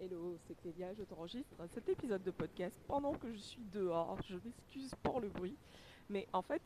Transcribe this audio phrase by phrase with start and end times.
[0.00, 4.16] Hello, c'est Clélia, je t'enregistre cet épisode de podcast pendant que je suis dehors.
[4.28, 5.56] Je m'excuse pour le bruit,
[6.08, 6.62] mais en fait,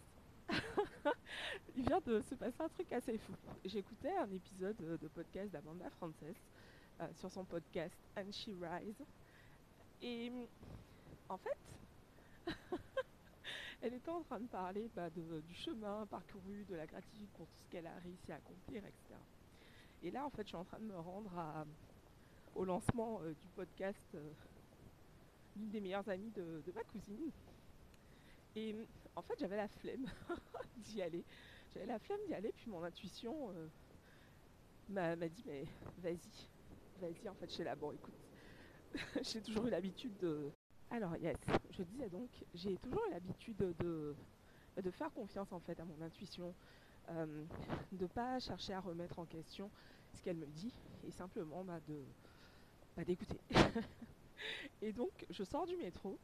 [1.75, 3.33] il vient de se passer un truc assez fou.
[3.65, 6.13] J'écoutais un épisode de podcast d'Amanda Frances
[7.00, 9.03] euh, sur son podcast And She Rise,
[10.03, 10.30] et
[11.30, 11.59] en fait,
[13.80, 17.61] elle était en train de parler bah, du chemin parcouru, de la gratitude pour tout
[17.64, 19.19] ce qu'elle a réussi à accomplir, etc.
[20.03, 21.64] Et là, en fait, je suis en train de me rendre à
[22.55, 24.30] au lancement euh, du podcast euh,
[25.56, 27.30] d'une des meilleures amies de, ma cousine.
[28.56, 28.75] Et
[29.16, 30.06] en fait, j'avais la flemme
[30.77, 31.25] d'y aller.
[31.73, 33.69] J'avais la flemme d'y aller, puis mon intuition euh,
[34.88, 35.65] m'a dit mais
[35.98, 36.48] vas-y,
[37.01, 38.15] vas-y, en fait, suis là, bon, écoute,
[39.23, 40.50] j'ai toujours eu l'habitude de...
[40.91, 41.39] Alors, yes,
[41.70, 44.14] je disais donc, j'ai toujours eu l'habitude de,
[44.77, 46.55] de faire confiance en fait à mon intuition,
[47.09, 47.47] de
[47.92, 49.70] ne pas chercher à remettre en question
[50.12, 50.75] ce qu'elle me dit,
[51.06, 52.05] et simplement bah, de,
[52.95, 53.41] pas d'écouter.
[54.80, 56.20] et donc, je sors du métro.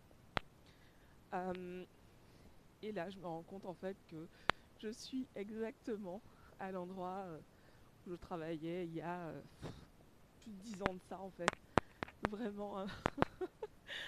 [1.35, 1.87] Euh,
[2.83, 4.29] et là, je me rends compte en fait que
[4.79, 6.25] je suis exactement
[6.59, 7.43] à l'endroit euh,
[8.07, 9.43] où je travaillais il y a euh,
[10.41, 11.55] plus de 10 ans de ça en fait.
[12.23, 12.87] Vraiment à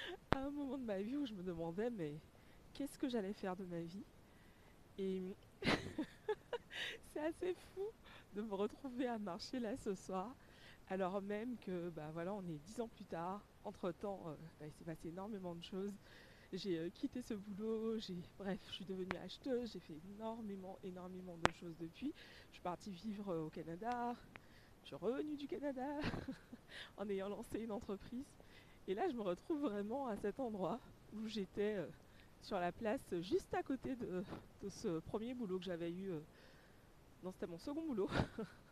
[0.32, 2.22] un moment de ma vie où je me demandais mais
[2.72, 4.06] qu'est-ce que j'allais faire de ma vie?
[4.98, 5.38] Et
[7.02, 7.86] c'est assez fou
[8.32, 10.36] de me retrouver à marcher là ce soir
[10.90, 13.46] alors même que bah voilà, on est dix ans plus tard.
[13.64, 15.94] Entre temps, euh, bah, il s'est passé énormément de choses.
[16.52, 21.38] J'ai euh, quitté ce boulot, j'ai bref, je suis devenue acheteuse, j'ai fait énormément, énormément
[21.38, 22.14] de choses depuis.
[22.48, 24.16] Je suis partie vivre euh, au Canada,
[24.82, 25.86] je suis revenue du Canada
[26.96, 28.26] en ayant lancé une entreprise.
[28.88, 30.80] Et là, je me retrouve vraiment à cet endroit
[31.12, 31.78] où j'étais
[32.42, 34.24] sur la place juste à côté de,
[34.62, 36.12] de ce premier boulot que j'avais eu.
[37.22, 38.08] non, c'était mon second boulot.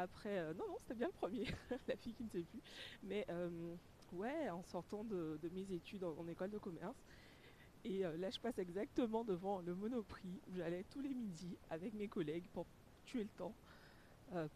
[0.00, 1.46] après, euh, non, non, c'était bien le premier,
[1.88, 2.60] la fille qui ne sait plus.
[3.02, 3.74] Mais euh,
[4.12, 6.96] ouais, en sortant de, mes études en, école de commerce.
[7.84, 11.94] Et euh, là, je passe exactement devant le Monoprix où j'allais tous les midis avec
[11.94, 12.66] mes collègues pour
[13.04, 13.54] tuer le temps.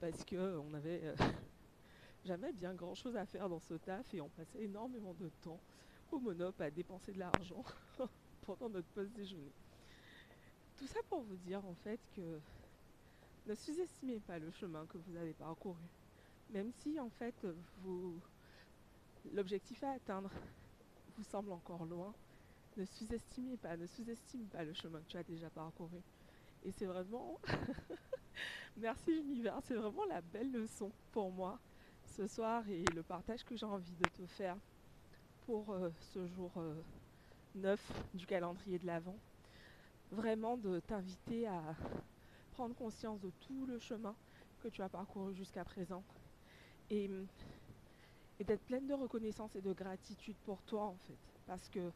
[0.01, 1.15] parce qu'on n'avait
[2.25, 5.61] jamais bien grand chose à faire dans ce taf et on passait énormément de temps
[6.11, 7.65] au Monop à dépenser de l'argent
[8.43, 9.53] pendant notre pause déjeuner.
[10.77, 12.41] Tout ça pour vous dire en fait que
[13.47, 15.83] ne sous-estimez pas le chemin que vous avez parcouru.
[16.51, 17.47] Même si en fait
[19.33, 20.31] l'objectif à atteindre
[21.17, 22.15] vous semble encore loin,
[22.77, 26.01] ne sous-estimez pas, ne sous-estime pas le chemin que tu as déjà parcouru.
[26.65, 27.39] Et c'est vraiment
[28.77, 31.59] merci l'univers, c'est vraiment la belle leçon pour moi
[32.05, 34.57] ce soir et le partage que j'ai envie de te faire
[35.47, 36.53] pour euh, ce jour
[37.55, 39.19] 9 euh, du calendrier de l'Avent.
[40.11, 41.77] Vraiment de t'inviter à
[42.61, 44.15] prendre conscience de tout le chemin
[44.63, 46.05] que tu as parcouru jusqu'à présent
[46.91, 47.09] et,
[48.39, 51.17] d'être pleine de reconnaissance et de gratitude pour toi en fait.
[51.47, 51.91] Parce que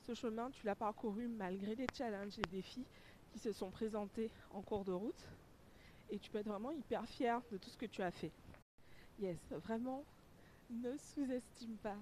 [0.00, 2.86] ce chemin, tu l'as parcouru malgré les challenges et défis
[3.30, 5.22] qui se sont présentés en cours de route.
[6.08, 8.32] Et tu peux être vraiment hyper fier de tout ce que tu as fait.
[9.18, 10.06] Yes, vraiment,
[10.70, 11.98] ne sous-estime pas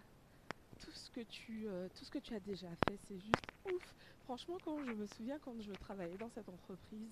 [0.78, 2.97] tout ce que tu, euh, tout ce que tu as déjà fait.
[3.08, 3.97] C'est juste ouf.
[4.22, 7.10] Franchement, quand je me souviens quand je travaillais dans cette entreprise,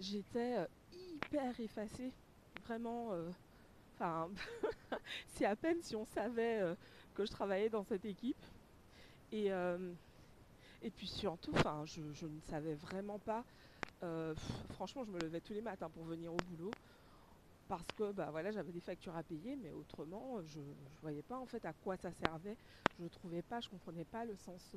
[0.00, 2.10] j'étais euh, hyper effacée.
[2.64, 3.30] Vraiment, euh,
[3.94, 4.28] enfin,
[5.28, 6.74] c'est à peine si on savait euh,
[7.14, 8.42] que je travaillais dans cette équipe.
[9.32, 9.46] Et,
[10.82, 11.52] et puis surtout,
[11.84, 13.44] je, ne savais vraiment pas.
[14.70, 16.72] franchement, je me levais tous les matins pour venir au boulot
[17.68, 21.38] parce que bah voilà j'avais des factures à payer mais autrement je ne voyais pas
[21.38, 22.56] en fait à quoi ça servait
[22.98, 24.74] je ne trouvais pas je comprenais pas le sens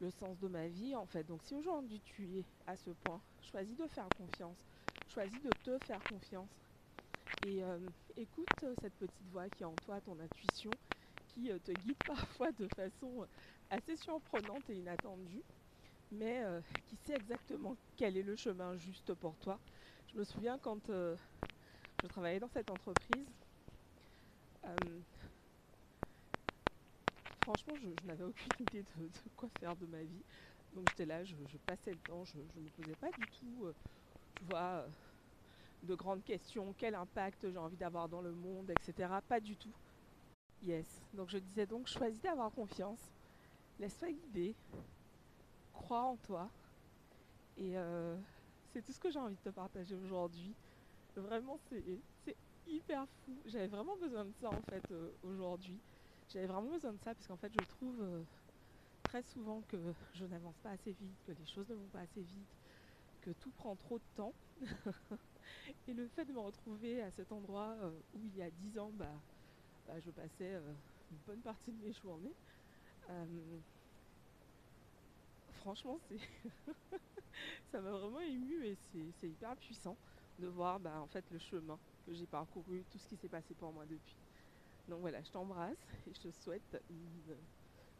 [0.00, 1.24] le sens de ma vie en fait.
[1.24, 4.58] Donc si aujourd'hui tu es à ce point, choisis de faire confiance,
[5.08, 6.48] choisis de te faire confiance
[7.46, 7.78] et euh,
[8.16, 8.48] écoute
[8.80, 10.70] cette petite voix qui est en toi, ton intuition,
[11.28, 13.26] qui euh, te guide parfois de façon
[13.70, 15.42] assez surprenante et inattendue,
[16.12, 19.58] mais euh, qui sait exactement quel est le chemin juste pour toi.
[20.12, 23.26] Je me souviens quand je travaillais dans cette entreprise,
[27.46, 30.24] franchement, je, n'avais aucune idée de, quoi faire de ma vie.
[30.74, 31.34] Donc j'étais là, je,
[31.64, 33.72] passais le temps, je ne me posais pas du tout, euh,
[34.52, 34.88] euh,
[35.84, 39.08] de grandes questions, quel impact j'ai envie d'avoir dans le monde, etc.
[39.28, 39.72] Pas du tout.
[40.64, 41.00] Yes.
[41.14, 43.00] Donc je disais donc, choisis d'avoir confiance,
[43.78, 44.56] laisse-toi guider,
[45.72, 46.50] crois en toi.
[47.58, 48.16] Et euh,
[48.72, 50.52] c'est tout ce que j'ai envie de te partager aujourd'hui.
[51.14, 53.38] Vraiment, c'est hyper fou.
[53.46, 55.80] J'avais vraiment besoin de ça en fait aujourd'hui.
[56.28, 58.24] J'avais vraiment besoin de ça parce qu'en fait je trouve euh,
[59.02, 62.22] très souvent que je n'avance pas assez vite, que les choses ne vont pas assez
[62.22, 62.62] vite,
[63.20, 64.36] que tout prend trop de temps.
[65.86, 68.78] et le fait de me retrouver à cet endroit euh, où il y a 10
[68.78, 69.24] ans, bah,
[69.86, 70.76] bah, je passais euh,
[71.10, 72.36] une bonne partie de mes journées.
[75.50, 76.18] Franchement, c'est
[77.64, 79.98] ça m'a vraiment ému et c'est hyper puissant
[80.38, 83.54] de voir bah, en fait le chemin que j'ai parcouru, tout ce qui s'est passé
[83.54, 84.18] pour moi depuis.
[84.88, 86.76] Donc voilà, je t'embrasse et je te souhaite,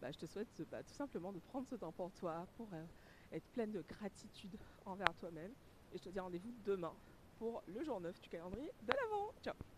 [0.00, 2.84] bah, je te souhaite bah, tout simplement de prendre ce temps pour toi, pour euh,
[3.32, 5.54] être pleine de gratitude envers toi-même.
[5.92, 7.00] Et je te dis rendez-vous demain
[7.34, 9.32] pour le jour 9 du calendrier de l'avant.
[9.42, 9.75] Ciao